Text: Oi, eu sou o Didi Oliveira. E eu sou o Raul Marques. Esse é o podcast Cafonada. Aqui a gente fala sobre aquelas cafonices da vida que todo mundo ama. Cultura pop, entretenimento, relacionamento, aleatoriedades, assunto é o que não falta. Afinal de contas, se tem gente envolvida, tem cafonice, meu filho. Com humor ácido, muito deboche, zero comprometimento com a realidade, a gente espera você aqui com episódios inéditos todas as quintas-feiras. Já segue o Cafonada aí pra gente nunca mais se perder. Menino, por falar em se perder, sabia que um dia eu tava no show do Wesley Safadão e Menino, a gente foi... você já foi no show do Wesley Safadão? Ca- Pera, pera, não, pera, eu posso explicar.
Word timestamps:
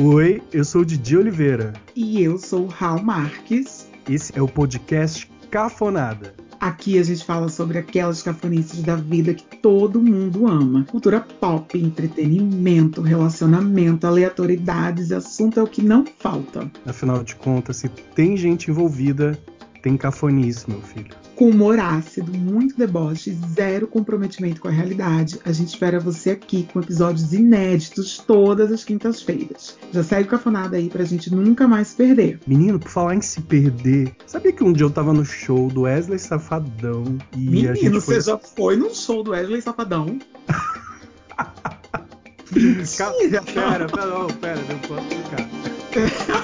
Oi, 0.00 0.40
eu 0.52 0.64
sou 0.64 0.82
o 0.82 0.84
Didi 0.84 1.16
Oliveira. 1.16 1.72
E 1.96 2.22
eu 2.22 2.38
sou 2.38 2.66
o 2.66 2.68
Raul 2.68 3.02
Marques. 3.02 3.88
Esse 4.08 4.38
é 4.38 4.40
o 4.40 4.46
podcast 4.46 5.28
Cafonada. 5.50 6.34
Aqui 6.60 7.00
a 7.00 7.02
gente 7.02 7.24
fala 7.24 7.48
sobre 7.48 7.78
aquelas 7.78 8.22
cafonices 8.22 8.80
da 8.84 8.94
vida 8.94 9.34
que 9.34 9.56
todo 9.56 10.00
mundo 10.00 10.46
ama. 10.46 10.84
Cultura 10.84 11.20
pop, 11.40 11.76
entretenimento, 11.76 13.02
relacionamento, 13.02 14.06
aleatoriedades, 14.06 15.10
assunto 15.10 15.58
é 15.58 15.64
o 15.64 15.66
que 15.66 15.82
não 15.82 16.04
falta. 16.20 16.70
Afinal 16.86 17.24
de 17.24 17.34
contas, 17.34 17.78
se 17.78 17.88
tem 17.88 18.36
gente 18.36 18.70
envolvida, 18.70 19.36
tem 19.82 19.96
cafonice, 19.96 20.70
meu 20.70 20.80
filho. 20.80 21.17
Com 21.38 21.50
humor 21.50 21.78
ácido, 21.78 22.36
muito 22.36 22.76
deboche, 22.76 23.30
zero 23.54 23.86
comprometimento 23.86 24.60
com 24.60 24.66
a 24.66 24.72
realidade, 24.72 25.38
a 25.44 25.52
gente 25.52 25.68
espera 25.68 26.00
você 26.00 26.30
aqui 26.30 26.66
com 26.72 26.80
episódios 26.80 27.32
inéditos 27.32 28.18
todas 28.18 28.72
as 28.72 28.82
quintas-feiras. 28.82 29.76
Já 29.92 30.02
segue 30.02 30.24
o 30.26 30.30
Cafonada 30.32 30.76
aí 30.76 30.88
pra 30.90 31.04
gente 31.04 31.32
nunca 31.32 31.68
mais 31.68 31.86
se 31.88 31.94
perder. 31.96 32.40
Menino, 32.44 32.80
por 32.80 32.88
falar 32.90 33.14
em 33.14 33.20
se 33.20 33.40
perder, 33.40 34.10
sabia 34.26 34.52
que 34.52 34.64
um 34.64 34.72
dia 34.72 34.84
eu 34.84 34.90
tava 34.90 35.12
no 35.12 35.24
show 35.24 35.68
do 35.68 35.82
Wesley 35.82 36.18
Safadão 36.18 37.04
e 37.36 37.38
Menino, 37.38 37.70
a 37.70 37.74
gente 37.74 38.00
foi... 38.00 38.16
você 38.16 38.20
já 38.32 38.36
foi 38.36 38.76
no 38.76 38.92
show 38.92 39.22
do 39.22 39.30
Wesley 39.30 39.62
Safadão? 39.62 40.18
Ca- 42.96 43.12
Pera, 43.54 43.86
pera, 43.86 44.06
não, 44.06 44.26
pera, 44.26 44.58
eu 44.58 44.78
posso 44.88 45.06
explicar. 45.06 45.48